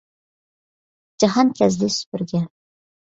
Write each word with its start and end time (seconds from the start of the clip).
جاھانكەزدى 1.23 1.93
سۈپۈرگە 1.99 2.43